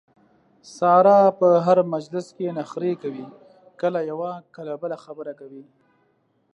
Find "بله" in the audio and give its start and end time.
4.81-4.97